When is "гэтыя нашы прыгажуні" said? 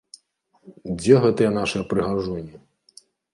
1.25-2.53